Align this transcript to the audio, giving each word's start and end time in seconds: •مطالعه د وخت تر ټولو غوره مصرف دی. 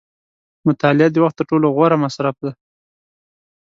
•مطالعه 0.67 1.09
د 1.11 1.17
وخت 1.23 1.35
تر 1.39 1.45
ټولو 1.49 1.67
غوره 1.75 1.97
مصرف 2.03 2.35
دی. 2.43 2.51